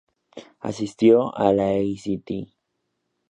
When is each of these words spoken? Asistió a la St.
Asistió 0.69 1.19
a 1.37 1.53
la 1.53 1.73
St. 1.75 2.41